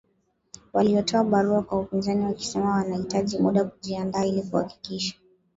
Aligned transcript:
Walitoa 0.73 1.23
barua 1.23 1.63
kwa 1.63 1.79
upinzani 1.79 2.25
wakisema 2.25 2.71
wanahitaji 2.71 3.37
muda 3.39 3.63
kujiandaa 3.63 4.25
ili 4.25 4.41
kuhakikisha 4.43 5.15